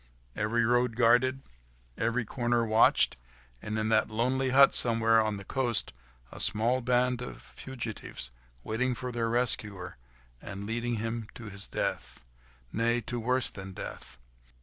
[0.35, 1.43] Every road guarded,
[1.95, 3.17] every corner watched,
[3.61, 5.93] and in that lonely hut somewhere on the coast,
[6.31, 8.31] a small band of fugitives
[8.63, 9.97] waiting for their rescuer,
[10.41, 13.01] and leading him to his death—nay!
[13.01, 14.17] to worse than death.